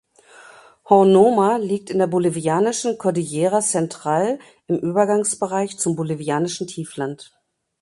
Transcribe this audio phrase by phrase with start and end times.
[0.89, 7.31] Hornoma liegt in der bolivianischen Cordillera Central im Übergangsbereich zum bolivianischen Tiefland.